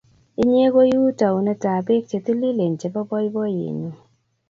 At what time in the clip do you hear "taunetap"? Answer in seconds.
1.19-1.81